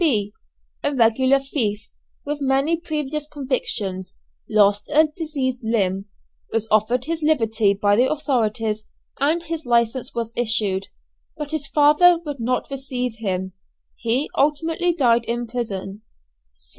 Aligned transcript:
B. 0.03 0.33
A 0.83 0.95
regular 0.95 1.37
thief, 1.37 1.87
with 2.25 2.41
many 2.41 2.75
previous 2.75 3.27
convictions. 3.27 4.17
Lost 4.49 4.89
a 4.89 5.09
diseased 5.15 5.59
limb. 5.61 6.05
Was 6.51 6.67
offered 6.71 7.05
his 7.05 7.21
liberty 7.21 7.75
by 7.75 7.95
the 7.95 8.09
authorities, 8.11 8.85
and 9.19 9.43
his 9.43 9.63
license 9.63 10.15
was 10.15 10.33
issued, 10.35 10.87
but 11.37 11.51
his 11.51 11.67
father 11.67 12.17
would 12.25 12.39
not 12.39 12.71
receive 12.71 13.17
him. 13.19 13.53
He 13.95 14.27
ultimately 14.35 14.91
died 14.95 15.23
in 15.25 15.45
prison. 15.45 16.01